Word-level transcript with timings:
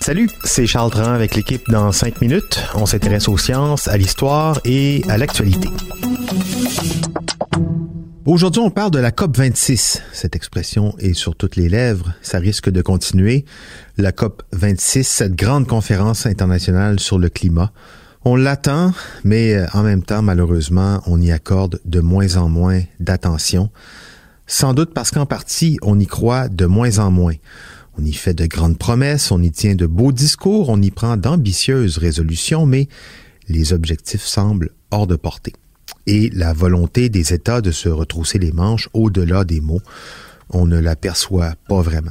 Salut, 0.00 0.28
c'est 0.42 0.66
Charles 0.66 0.90
Dran 0.90 1.12
avec 1.12 1.36
l'équipe 1.36 1.62
dans 1.70 1.92
5 1.92 2.20
minutes. 2.20 2.60
On 2.74 2.86
s'intéresse 2.86 3.28
aux 3.28 3.38
sciences, 3.38 3.86
à 3.86 3.96
l'histoire 3.96 4.60
et 4.64 5.04
à 5.08 5.16
l'actualité. 5.16 5.68
Aujourd'hui, 8.26 8.60
on 8.60 8.70
parle 8.70 8.90
de 8.90 8.98
la 8.98 9.12
COP 9.12 9.36
26. 9.36 10.02
Cette 10.12 10.34
expression 10.34 10.96
est 10.98 11.14
sur 11.14 11.36
toutes 11.36 11.54
les 11.54 11.68
lèvres. 11.68 12.14
Ça 12.20 12.40
risque 12.40 12.68
de 12.68 12.82
continuer. 12.82 13.44
La 13.96 14.10
COP 14.10 14.42
26, 14.50 15.04
cette 15.04 15.36
grande 15.36 15.68
conférence 15.68 16.26
internationale 16.26 16.98
sur 16.98 17.20
le 17.20 17.28
climat. 17.28 17.70
On 18.24 18.34
l'attend, 18.34 18.92
mais 19.22 19.56
en 19.72 19.84
même 19.84 20.02
temps, 20.02 20.22
malheureusement, 20.22 21.00
on 21.06 21.20
y 21.22 21.30
accorde 21.30 21.80
de 21.84 22.00
moins 22.00 22.36
en 22.38 22.48
moins 22.48 22.80
d'attention. 22.98 23.70
Sans 24.50 24.74
doute 24.74 24.92
parce 24.92 25.12
qu'en 25.12 25.26
partie, 25.26 25.78
on 25.80 25.96
y 26.00 26.06
croit 26.06 26.48
de 26.48 26.66
moins 26.66 26.98
en 26.98 27.12
moins. 27.12 27.36
On 27.96 28.04
y 28.04 28.12
fait 28.12 28.34
de 28.34 28.46
grandes 28.46 28.78
promesses, 28.78 29.30
on 29.30 29.40
y 29.40 29.52
tient 29.52 29.76
de 29.76 29.86
beaux 29.86 30.10
discours, 30.10 30.70
on 30.70 30.82
y 30.82 30.90
prend 30.90 31.16
d'ambitieuses 31.16 31.98
résolutions, 31.98 32.66
mais 32.66 32.88
les 33.46 33.72
objectifs 33.72 34.24
semblent 34.24 34.70
hors 34.90 35.06
de 35.06 35.14
portée. 35.14 35.52
Et 36.08 36.30
la 36.30 36.52
volonté 36.52 37.08
des 37.08 37.32
États 37.32 37.60
de 37.60 37.70
se 37.70 37.88
retrousser 37.88 38.40
les 38.40 38.50
manches 38.50 38.88
au-delà 38.92 39.44
des 39.44 39.60
mots, 39.60 39.82
on 40.48 40.66
ne 40.66 40.80
l'aperçoit 40.80 41.54
pas 41.68 41.80
vraiment. 41.80 42.10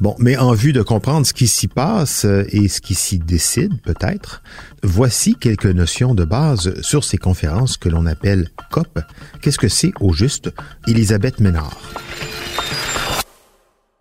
Bon, 0.00 0.14
mais 0.18 0.36
en 0.36 0.52
vue 0.52 0.72
de 0.72 0.82
comprendre 0.82 1.26
ce 1.26 1.32
qui 1.32 1.46
s'y 1.46 1.68
passe 1.68 2.24
et 2.24 2.68
ce 2.68 2.80
qui 2.80 2.94
s'y 2.94 3.18
décide 3.18 3.80
peut-être, 3.82 4.42
voici 4.82 5.34
quelques 5.34 5.66
notions 5.66 6.14
de 6.14 6.24
base 6.24 6.80
sur 6.82 7.04
ces 7.04 7.18
conférences 7.18 7.76
que 7.76 7.88
l'on 7.88 8.06
appelle 8.06 8.48
COP. 8.70 9.00
Qu'est-ce 9.40 9.58
que 9.58 9.68
c'est 9.68 9.92
au 10.00 10.12
juste? 10.12 10.50
Elisabeth 10.86 11.40
Ménard? 11.40 11.78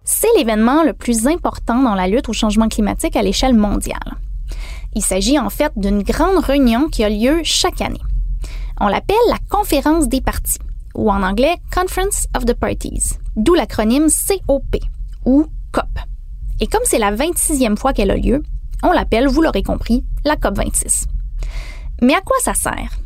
C'est 0.04 0.28
l'événement 0.38 0.84
le 0.84 0.94
plus 0.94 1.28
important 1.28 1.82
dans 1.82 1.96
la 1.96 2.08
lutte 2.08 2.30
au 2.30 2.34
changement 2.34 2.70
climatique 2.70 3.16
à 3.16 3.22
l'échelle 3.22 3.54
mondiale. 3.56 4.16
Il 4.96 5.04
s'agit 5.04 5.38
en 5.38 5.50
fait 5.50 5.72
d'une 5.76 6.02
grande 6.02 6.44
réunion 6.44 6.88
qui 6.88 7.04
a 7.04 7.10
lieu 7.10 7.42
chaque 7.44 7.82
année. 7.82 8.02
On 8.80 8.88
l'appelle 8.88 9.16
la 9.30 9.38
conférence 9.50 10.08
des 10.08 10.22
partis, 10.22 10.60
ou 10.96 11.12
en 11.12 11.24
anglais 11.24 11.56
Conference 11.74 12.28
of 12.36 12.46
the 12.46 12.54
Parties, 12.54 13.18
d'où 13.36 13.54
l'acronyme 13.54 14.08
COP, 14.08 14.78
ou 15.26 15.46
COP. 15.72 15.86
Et 16.60 16.68
comme 16.68 16.82
c'est 16.86 17.00
la 17.00 17.16
26e 17.16 17.78
fois 17.78 17.94
qu'elle 17.94 18.12
a 18.12 18.16
lieu, 18.16 18.44
on 18.84 18.92
l'appelle, 18.92 19.28
vous 19.28 19.42
l'aurez 19.42 19.64
compris, 19.64 20.06
la 20.26 20.36
COP 20.36 20.58
26. 20.58 21.08
Mais 22.02 22.14
à 22.14 22.22
quoi 22.22 22.38
ça 22.42 22.54
sert? 22.54 23.00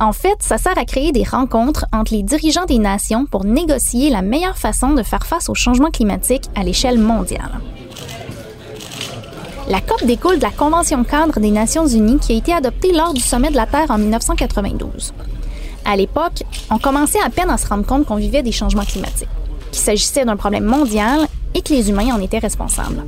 En 0.00 0.12
fait, 0.12 0.36
ça 0.40 0.58
sert 0.58 0.76
à 0.76 0.84
créer 0.84 1.12
des 1.12 1.22
rencontres 1.22 1.86
entre 1.92 2.14
les 2.14 2.22
dirigeants 2.22 2.64
des 2.64 2.78
nations 2.78 3.26
pour 3.26 3.44
négocier 3.44 4.10
la 4.10 4.22
meilleure 4.22 4.58
façon 4.58 4.92
de 4.92 5.02
faire 5.02 5.24
face 5.24 5.48
au 5.48 5.54
changement 5.54 5.90
climatique 5.90 6.50
à 6.56 6.64
l'échelle 6.64 6.98
mondiale. 6.98 7.60
La 9.68 9.80
COP 9.80 10.04
découle 10.04 10.36
de 10.38 10.42
la 10.42 10.50
Convention 10.50 11.04
cadre 11.04 11.40
des 11.40 11.50
Nations 11.50 11.86
unies 11.86 12.18
qui 12.18 12.32
a 12.32 12.36
été 12.36 12.52
adoptée 12.52 12.92
lors 12.92 13.14
du 13.14 13.20
sommet 13.20 13.50
de 13.50 13.56
la 13.56 13.66
Terre 13.66 13.90
en 13.90 13.98
1992. 13.98 15.14
À 15.86 15.96
l'époque, 15.96 16.42
on 16.70 16.78
commençait 16.78 17.22
à 17.24 17.30
peine 17.30 17.50
à 17.50 17.56
se 17.56 17.66
rendre 17.66 17.86
compte 17.86 18.04
qu'on 18.04 18.16
vivait 18.16 18.42
des 18.42 18.52
changements 18.52 18.84
climatiques, 18.84 19.28
qu'il 19.70 19.82
s'agissait 19.82 20.24
d'un 20.24 20.36
problème 20.36 20.64
mondial 20.64 21.26
et 21.54 21.62
que 21.62 21.72
les 21.72 21.90
humains 21.90 22.14
en 22.14 22.20
étaient 22.20 22.38
responsables. 22.38 23.04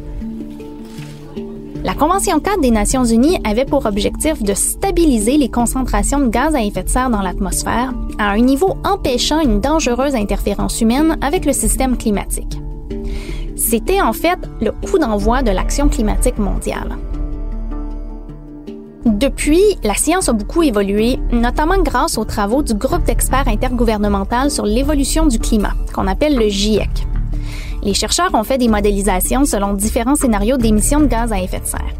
La 1.87 1.95
Convention 1.95 2.41
4 2.41 2.61
des 2.61 2.73
Nations 2.73 3.05
unies 3.05 3.39
avait 3.45 3.65
pour 3.65 3.87
objectif 3.87 4.43
de 4.43 4.55
stabiliser 4.55 5.39
les 5.39 5.49
concentrations 5.49 6.19
de 6.19 6.29
gaz 6.29 6.57
à 6.57 6.63
effet 6.63 6.83
de 6.83 6.89
serre 6.89 7.11
dans 7.11 7.23
l'atmosphère 7.23 7.93
à 8.19 8.31
un 8.31 8.39
niveau 8.39 8.77
empêchant 8.85 9.41
une 9.41 9.61
dangereuse 9.61 10.17
interférence 10.17 10.81
humaine 10.81 11.17
avec 11.21 11.45
le 11.45 11.53
système 11.53 11.97
climatique. 11.97 12.59
C'était 13.57 14.01
en 14.01 14.13
fait 14.13 14.39
le 14.61 14.73
coup 14.73 14.99
d'envoi 14.99 15.43
de 15.43 15.53
l'action 15.53 15.89
climatique 15.89 16.39
mondiale. 16.39 16.97
Depuis, 19.05 19.63
la 19.85 19.95
science 19.95 20.29
a 20.29 20.33
beaucoup 20.33 20.65
évolué, 20.65 21.21
notamment 21.31 21.81
grâce 21.81 22.19
aux 22.19 22.25
travaux 22.25 22.65
du 22.65 22.75
groupe 22.75 23.05
d'experts 23.05 23.47
intergouvernemental 23.47 24.51
sur 24.51 24.67
l'évolution 24.67 25.27
du 25.27 25.39
climat, 25.39 25.75
qu'on 25.95 26.09
appelle 26.09 26.37
le 26.37 26.49
GIEC. 26.49 27.07
Les 27.87 27.95
chercheurs 27.95 28.35
ont 28.35 28.43
fait 28.43 28.59
des 28.59 28.67
modélisations 28.67 29.45
selon 29.45 29.73
différents 29.73 30.17
scénarios 30.17 30.57
d'émissions 30.57 30.99
de 30.99 31.07
gaz 31.07 31.33
à 31.33 31.41
effet 31.41 31.61
de 31.61 31.67
serre. 31.67 31.95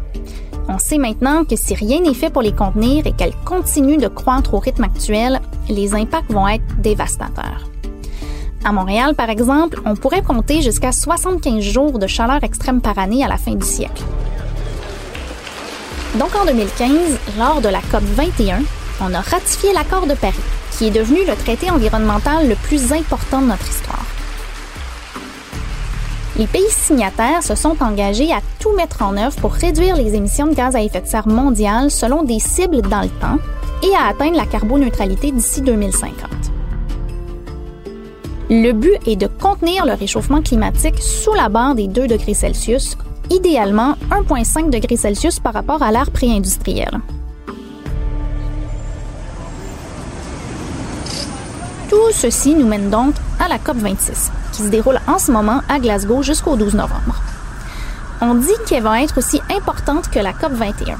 On 0.67 0.79
sait 0.79 0.97
maintenant 0.97 1.45
que 1.45 1.55
si 1.55 1.75
rien 1.75 2.01
n'est 2.01 2.13
fait 2.13 2.29
pour 2.29 2.41
les 2.41 2.51
contenir 2.51 3.07
et 3.07 3.13
qu'elles 3.13 3.37
continuent 3.45 3.97
de 3.97 4.09
croître 4.09 4.53
au 4.53 4.59
rythme 4.59 4.83
actuel, 4.83 5.39
les 5.69 5.95
impacts 5.95 6.33
vont 6.33 6.45
être 6.45 6.81
dévastateurs. 6.81 7.69
À 8.65 8.73
Montréal, 8.73 9.15
par 9.15 9.29
exemple, 9.29 9.79
on 9.85 9.95
pourrait 9.95 10.23
compter 10.23 10.61
jusqu'à 10.61 10.91
75 10.91 11.61
jours 11.61 11.99
de 11.99 12.07
chaleur 12.07 12.43
extrême 12.43 12.81
par 12.81 12.99
année 12.99 13.23
à 13.23 13.29
la 13.29 13.37
fin 13.37 13.55
du 13.55 13.65
siècle. 13.65 14.03
Donc 16.19 16.35
en 16.35 16.43
2015, 16.43 16.91
lors 17.39 17.61
de 17.61 17.69
la 17.69 17.79
COP 17.79 18.03
21, 18.03 18.59
on 18.99 19.13
a 19.13 19.21
ratifié 19.21 19.71
l'accord 19.71 20.05
de 20.05 20.15
Paris, 20.15 20.35
qui 20.71 20.87
est 20.87 20.91
devenu 20.91 21.19
le 21.25 21.35
traité 21.35 21.71
environnemental 21.71 22.49
le 22.49 22.55
plus 22.55 22.91
important 22.91 23.41
de 23.41 23.47
notre 23.47 23.69
histoire. 23.69 23.86
Les 26.37 26.45
pays 26.45 26.69
signataires 26.69 27.41
se 27.41 27.55
sont 27.55 27.75
engagés 27.81 28.31
à 28.31 28.41
tout 28.59 28.71
mettre 28.75 29.01
en 29.01 29.17
œuvre 29.17 29.35
pour 29.37 29.53
réduire 29.53 29.95
les 29.95 30.13
émissions 30.13 30.45
de 30.45 30.53
gaz 30.53 30.75
à 30.75 30.83
effet 30.83 31.01
de 31.01 31.07
serre 31.07 31.27
mondiales 31.27 31.89
selon 31.89 32.21
des 32.21 32.37
cibles 32.37 32.81
dans 32.81 33.01
le 33.01 33.09
temps 33.09 33.39
et 33.81 33.95
à 33.95 34.09
atteindre 34.09 34.37
la 34.37 34.45
carboneutralité 34.45 35.31
d'ici 35.31 35.61
2050. 35.61 36.29
Le 38.51 38.71
but 38.71 38.99
est 39.07 39.15
de 39.15 39.25
contenir 39.25 39.87
le 39.87 39.93
réchauffement 39.93 40.43
climatique 40.43 41.01
sous 41.01 41.33
la 41.33 41.49
barre 41.49 41.73
des 41.73 41.87
2 41.87 42.05
degrés 42.05 42.35
Celsius, 42.35 42.97
idéalement 43.31 43.95
1,5 44.11 44.69
degrés 44.69 44.95
Celsius 44.95 45.39
par 45.39 45.55
rapport 45.55 45.81
à 45.81 45.91
l'ère 45.91 46.11
pré-industrielle. 46.11 46.99
Tout 52.07 52.13
ceci 52.13 52.55
nous 52.55 52.65
mène 52.65 52.89
donc 52.89 53.15
à 53.37 53.49
la 53.49 53.57
COP26, 53.57 54.31
qui 54.53 54.61
se 54.61 54.69
déroule 54.69 54.97
en 55.09 55.19
ce 55.19 55.29
moment 55.29 55.59
à 55.67 55.77
Glasgow 55.77 56.23
jusqu'au 56.23 56.55
12 56.55 56.75
novembre. 56.75 57.21
On 58.21 58.33
dit 58.33 58.47
qu'elle 58.65 58.83
va 58.83 59.01
être 59.03 59.17
aussi 59.17 59.41
importante 59.53 60.09
que 60.09 60.19
la 60.19 60.31
COP21. 60.31 60.95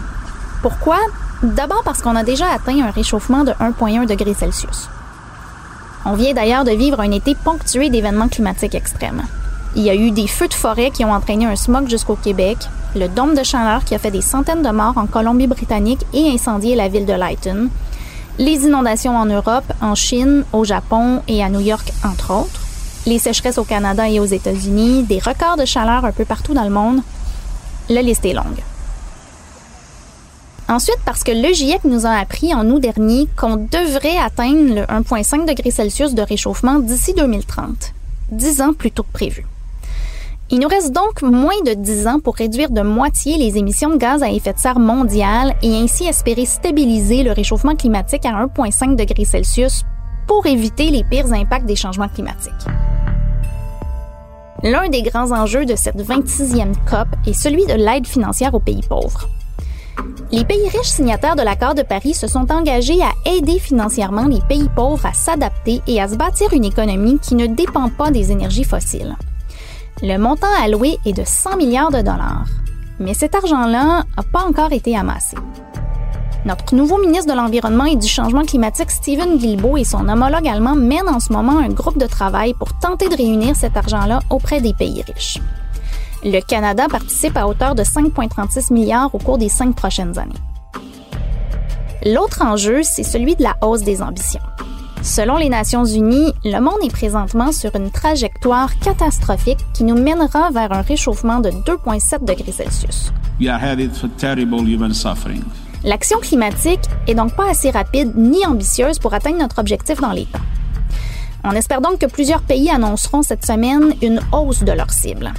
Pourquoi? 0.62 0.98
D'abord 1.42 1.84
parce 1.86 2.02
qu'on 2.02 2.18
a 2.18 2.26
déjà 2.26 2.48
atteint 2.52 2.82
un 2.82 2.92
réchauffement 2.92 3.46
de 3.46 3.54
1,1 3.54 4.06
degré 4.06 4.34
Celsius. 4.34 4.90
On 6.04 6.12
vient 6.16 6.34
d'ailleurs 6.34 6.66
de 6.66 6.72
vivre 6.72 7.00
un 7.00 7.12
été 7.12 7.36
ponctué 7.36 7.90
d'événements 7.90 8.28
climatiques 8.28 8.76
extrêmes. 8.76 9.24
Il 9.78 9.84
y 9.84 9.90
a 9.90 9.96
eu 9.96 10.12
des 10.12 10.28
feux 10.28 10.50
de 10.50 10.54
forêt 10.54 10.92
qui 10.92 11.06
ont 11.06 11.14
entraîné 11.14 11.46
un 11.46 11.56
smog 11.56 11.88
jusqu'au 11.88 12.18
Québec, 12.18 12.58
le 12.98 13.08
dôme 13.08 13.34
de 13.34 13.44
chaleur 13.44 13.86
qui 13.86 13.96
a 13.96 14.00
fait 14.00 14.12
des 14.12 14.20
centaines 14.20 14.62
de 14.62 14.72
morts 14.72 14.98
en 14.98 15.06
Colombie-Britannique 15.06 16.06
et 16.14 16.30
incendié 16.34 16.76
la 16.76 16.90
ville 16.90 17.06
de 17.06 17.14
Lytton, 17.14 17.70
les 18.40 18.66
inondations 18.66 19.18
en 19.18 19.26
Europe, 19.26 19.72
en 19.82 19.96
Chine, 19.96 20.44
au 20.54 20.64
Japon 20.64 21.22
et 21.28 21.44
à 21.44 21.50
New 21.50 21.60
York, 21.60 21.92
entre 22.04 22.34
autres, 22.34 22.62
les 23.06 23.20
sécheresses 23.20 23.58
au 23.58 23.64
Canada 23.64 24.10
et 24.10 24.20
aux 24.20 24.26
États-Unis, 24.26 25.04
des 25.04 25.20
records 25.20 25.58
de 25.58 25.66
chaleur 25.66 26.06
un 26.06 26.12
peu 26.12 26.26
partout 26.26 26.54
dans 26.54 26.64
le 26.64 26.70
monde. 26.70 27.02
La 27.90 28.02
liste 28.02 28.26
est 28.26 28.34
longue. 28.34 28.62
Ensuite, 30.70 31.00
parce 31.06 31.24
que 31.24 31.32
le 31.32 31.54
GIEC 31.54 31.86
nous 31.86 32.06
a 32.06 32.12
appris 32.12 32.54
en 32.54 32.70
août 32.70 32.80
dernier 32.80 33.28
qu'on 33.38 33.56
devrait 33.56 34.18
atteindre 34.18 34.76
le 34.76 34.82
1,5 34.82 35.48
degré 35.48 35.72
Celsius 35.72 36.14
de 36.14 36.22
réchauffement 36.22 36.80
d'ici 36.80 37.14
2030, 37.14 37.94
dix 38.32 38.62
ans 38.62 38.74
plus 38.74 38.92
tôt 38.92 39.04
que 39.04 39.14
prévu. 39.14 39.46
Il 40.50 40.60
nous 40.60 40.70
reste 40.70 40.94
donc 40.94 41.24
moins 41.24 41.62
de 41.66 41.74
10 41.74 42.08
ans 42.08 42.20
pour 42.22 42.36
réduire 42.36 42.70
de 42.70 42.82
moitié 42.82 43.38
les 43.38 43.58
émissions 43.58 43.90
de 43.90 43.98
gaz 43.98 44.24
à 44.24 44.32
effet 44.32 44.54
de 44.54 44.58
serre 44.60 44.80
mondiales 44.80 45.54
et 45.62 45.76
ainsi 45.76 46.06
espérer 46.06 46.46
stabiliser 46.46 47.24
le 47.24 47.34
réchauffement 47.34 47.76
climatique 47.76 48.26
à 48.26 48.46
1,5 48.46 48.96
degré 48.96 49.26
Celsius 49.26 49.84
pour 50.26 50.46
éviter 50.46 50.90
les 50.90 51.04
pires 51.04 51.34
impacts 51.34 51.66
des 51.66 51.76
changements 51.76 52.08
climatiques. 52.08 52.54
L'un 54.64 54.88
des 54.88 55.02
grands 55.02 55.34
enjeux 55.34 55.66
de 55.66 55.76
cette 55.76 55.98
26e 55.98 56.76
COP 56.90 57.10
est 57.26 57.34
celui 57.34 57.66
de 57.66 57.74
l'aide 57.74 58.08
financière 58.08 58.54
aux 58.54 58.62
pays 58.62 58.86
pauvres. 58.88 59.28
Les 60.32 60.46
pays 60.46 60.70
riches 60.70 60.88
signataires 60.88 61.36
de 61.36 61.42
l'accord 61.42 61.76
de 61.76 61.82
Paris 61.82 62.14
se 62.14 62.28
sont 62.28 62.50
engagés 62.54 63.02
à 63.02 63.12
aider 63.30 63.60
financièrement 63.60 64.28
les 64.28 64.42
pays 64.48 64.70
pauvres 64.74 65.06
à 65.06 65.14
s'adapter 65.14 65.82
et 65.88 66.02
à 66.02 66.08
se 66.08 66.16
bâtir 66.16 66.54
une 66.54 66.66
économie 66.66 67.20
qui 67.20 67.36
ne 67.36 67.48
dépend 67.48 67.90
pas 67.90 68.12
des 68.12 68.32
énergies 68.32 68.64
fossiles. 68.64 69.18
Le 70.04 70.18
montant 70.18 70.48
alloué 70.62 71.00
est 71.06 71.14
de 71.14 71.24
100 71.26 71.58
milliards 71.58 71.90
de 71.90 72.02
dollars. 72.02 72.46
Mais 73.00 73.16
cet 73.16 73.34
argent-là 73.34 74.04
n'a 74.16 74.24
pas 74.32 74.44
encore 74.48 74.72
été 74.72 74.96
amassé. 74.96 75.36
Notre 76.46 76.76
nouveau 76.76 77.00
ministre 77.00 77.32
de 77.34 77.36
l'Environnement 77.36 77.86
et 77.86 77.96
du 77.96 78.08
Changement 78.08 78.44
climatique, 78.44 78.92
Stephen 78.92 79.38
Guilbeault, 79.38 79.78
et 79.78 79.84
son 79.84 80.08
homologue 80.08 80.48
allemand 80.48 80.76
mènent 80.76 81.10
en 81.10 81.20
ce 81.20 81.34
moment 81.34 81.58
un 81.58 81.70
groupe 81.70 81.98
de 81.98 82.06
travail 82.06 82.54
pour 82.54 82.78
tenter 82.78 83.10
de 83.10 83.16
réunir 83.16 83.56
cet 83.56 83.76
argent-là 83.76 84.20
auprès 84.30 84.62
des 84.62 84.74
pays 84.74 85.02
riches. 85.02 85.40
Le 86.24 86.42
Canada 86.42 86.86
participe 86.90 87.36
à 87.36 87.48
hauteur 87.48 87.74
de 87.74 87.84
5,36 87.84 88.72
milliards 88.72 89.14
au 89.16 89.18
cours 89.18 89.40
des 89.40 89.50
cinq 89.50 89.76
prochaines 89.76 90.20
années. 90.20 90.34
L'autre 92.06 92.44
enjeu, 92.44 92.84
c'est 92.84 93.04
celui 93.04 93.36
de 93.36 93.44
la 93.44 93.56
hausse 93.62 93.82
des 93.82 94.04
ambitions. 94.04 94.42
Selon 95.08 95.38
les 95.38 95.48
Nations 95.48 95.86
Unies, 95.86 96.34
le 96.44 96.60
monde 96.60 96.80
est 96.84 96.92
présentement 96.92 97.54
sur 97.54 97.74
une 97.78 97.92
trajectoire 97.92 98.78
catastrophique 98.80 99.66
qui 99.74 99.86
nous 99.86 99.96
mènera 99.96 100.52
vers 100.52 100.74
un 100.74 100.82
réchauffement 100.82 101.40
de 101.40 101.50
2,7 101.50 102.26
degrés 102.26 102.52
Celsius. 102.52 103.14
L'action 105.86 106.20
climatique 106.20 106.82
est 107.08 107.16
donc 107.16 107.34
pas 107.36 107.50
assez 107.50 107.72
rapide 107.72 108.18
ni 108.18 108.46
ambitieuse 108.46 109.00
pour 109.00 109.14
atteindre 109.14 109.38
notre 109.38 109.60
objectif 109.60 110.02
dans 110.02 110.12
les 110.12 110.26
temps. 110.26 110.42
On 111.46 111.52
espère 111.52 111.80
donc 111.80 112.00
que 112.00 112.08
plusieurs 112.08 112.42
pays 112.42 112.70
annonceront 112.70 113.24
cette 113.24 113.46
semaine 113.46 113.96
une 114.02 114.20
hausse 114.34 114.64
de 114.66 114.74
leur 114.74 114.92
cible. 114.92 115.32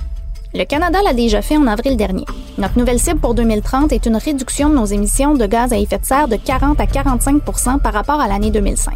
Le 0.55 0.65
Canada 0.65 0.99
l'a 1.05 1.13
déjà 1.13 1.43
fait 1.43 1.59
en 1.59 1.67
avril 1.67 1.99
dernier. 1.99 2.25
Notre 2.57 2.79
nouvelle 2.79 2.99
cible 2.99 3.21
pour 3.21 3.35
2030 3.35 3.93
est 3.93 4.07
une 4.07 4.17
réduction 4.17 4.71
de 4.71 4.77
nos 4.77 4.87
émissions 4.87 5.35
de 5.35 5.45
gaz 5.45 5.75
à 5.75 5.79
effet 5.79 5.99
de 5.99 6.07
serre 6.07 6.27
de 6.27 6.37
40 6.37 6.81
à 6.81 6.87
45% 6.87 7.81
par 7.81 7.93
rapport 7.93 8.19
à 8.19 8.29
l'année 8.29 8.51
2005. 8.51 8.95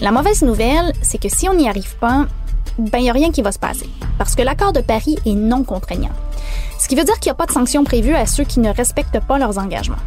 La 0.00 0.12
mauvaise 0.12 0.40
nouvelle, 0.40 0.94
c'est 1.02 1.20
que 1.20 1.28
si 1.28 1.46
on 1.46 1.52
n'y 1.52 1.68
arrive 1.68 1.94
pas, 1.96 2.24
ben 2.78 2.98
il 2.98 3.02
n'y 3.02 3.10
a 3.10 3.12
rien 3.12 3.30
qui 3.30 3.42
va 3.42 3.52
se 3.52 3.58
passer, 3.58 3.86
parce 4.16 4.34
que 4.34 4.40
l'accord 4.40 4.72
de 4.72 4.80
Paris 4.80 5.18
est 5.26 5.34
non 5.34 5.62
contraignant. 5.62 6.12
Ce 6.78 6.88
qui 6.88 6.94
veut 6.94 7.04
dire 7.04 7.18
qu'il 7.20 7.28
n'y 7.28 7.32
a 7.32 7.34
pas 7.34 7.44
de 7.44 7.52
sanctions 7.52 7.84
prévues 7.84 8.14
à 8.14 8.24
ceux 8.24 8.44
qui 8.44 8.60
ne 8.60 8.72
respectent 8.72 9.20
pas 9.20 9.38
leurs 9.38 9.58
engagements. 9.58 9.98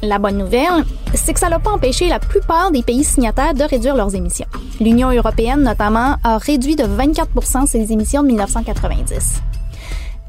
La 0.00 0.18
bonne 0.18 0.38
nouvelle, 0.38 0.86
c'est 1.14 1.34
que 1.34 1.40
ça 1.40 1.50
n'a 1.50 1.58
pas 1.58 1.70
empêché 1.70 2.08
la 2.08 2.18
plupart 2.18 2.70
des 2.70 2.82
pays 2.82 3.04
signataires 3.04 3.52
de 3.52 3.64
réduire 3.64 3.94
leurs 3.94 4.14
émissions. 4.14 4.46
L'Union 4.80 5.10
européenne, 5.10 5.62
notamment, 5.62 6.16
a 6.24 6.38
réduit 6.38 6.76
de 6.76 6.84
24% 6.84 7.66
ses 7.66 7.92
émissions 7.92 8.22
de 8.22 8.28
1990. 8.28 9.42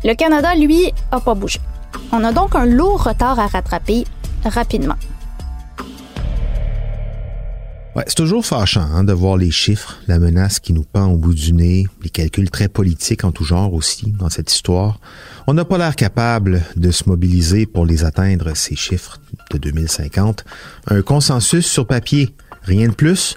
Le 0.03 0.13
Canada, 0.15 0.53
lui, 0.55 0.91
n'a 1.13 1.21
pas 1.21 1.33
bougé. 1.33 1.59
On 2.11 2.25
a 2.25 2.33
donc 2.33 2.55
un 2.55 2.65
lourd 2.65 3.05
retard 3.05 3.39
à 3.39 3.47
rattraper 3.47 4.03
rapidement 4.43 4.95
c'est 8.05 8.15
toujours 8.15 8.45
fâchant 8.45 8.87
hein, 8.93 9.03
de 9.03 9.13
voir 9.13 9.37
les 9.37 9.49
chiffres, 9.49 9.97
la 10.07 10.19
menace 10.19 10.59
qui 10.59 10.73
nous 10.73 10.83
pend 10.83 11.07
au 11.07 11.17
bout 11.17 11.33
du 11.33 11.53
nez, 11.53 11.87
les 12.03 12.09
calculs 12.09 12.51
très 12.51 12.67
politiques 12.67 13.23
en 13.23 13.31
tout 13.31 13.43
genre 13.43 13.73
aussi 13.73 14.11
dans 14.11 14.29
cette 14.29 14.51
histoire. 14.51 14.99
On 15.47 15.53
n'a 15.53 15.65
pas 15.65 15.77
l'air 15.77 15.95
capable 15.95 16.61
de 16.75 16.91
se 16.91 17.09
mobiliser 17.09 17.65
pour 17.65 17.85
les 17.85 18.03
atteindre, 18.03 18.55
ces 18.55 18.75
chiffres 18.75 19.19
de 19.51 19.57
2050. 19.57 20.45
Un 20.87 21.01
consensus 21.01 21.65
sur 21.65 21.87
papier, 21.87 22.35
rien 22.63 22.89
de 22.89 22.93
plus. 22.93 23.35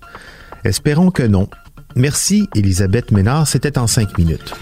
Espérons 0.64 1.10
que 1.10 1.22
non. 1.22 1.48
Merci, 1.96 2.48
Elisabeth 2.54 3.12
Ménard, 3.12 3.48
c'était 3.48 3.78
en 3.78 3.86
cinq 3.86 4.18
minutes. 4.18 4.54